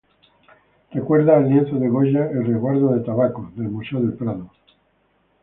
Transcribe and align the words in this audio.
Recuerda 0.89 1.37
al 1.37 1.47
lienzo 1.47 1.75
de 1.75 1.87
Goya 1.87 2.25
"El 2.31 2.47
resguardo 2.47 2.91
de 2.95 3.01
tabacos" 3.01 3.55
del 3.55 3.69
Museo 3.69 3.99
del 3.99 4.15
Prado. 4.15 4.49